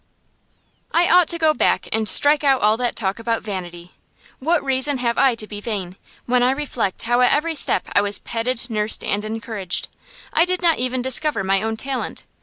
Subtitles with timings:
[0.91, 3.91] I ought to go back and strike out all that talk about vanity.
[4.39, 8.01] What reason have I to be vain, when I reflect how at every step I
[8.01, 9.89] was petted, nursed, and encouraged?
[10.33, 12.25] I did not even discover my own talent.